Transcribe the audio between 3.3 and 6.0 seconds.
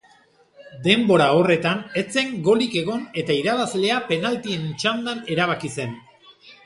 irabazlea penaltien txandan erabaki zen.